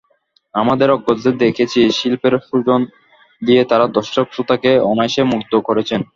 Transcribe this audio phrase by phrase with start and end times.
[0.55, 2.81] আমাদের অগ্রজদের দেখেছি শিল্পের সৃজন
[3.41, 6.01] দিয়ে তাঁরা দর্শক-শ্রোতাকে অনায়াসে মুগ্ধ করেছেন।